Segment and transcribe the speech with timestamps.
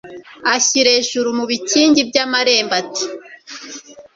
[0.55, 3.05] Ashyira ejuru ari mu bikingi byamarembo ati